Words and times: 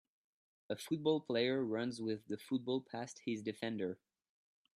A 0.67 0.75
football 0.75 1.21
player 1.21 1.63
runs 1.63 2.01
with 2.01 2.25
the 2.25 2.39
football 2.39 2.81
passed 2.81 3.21
his 3.23 3.43
defender 3.43 3.99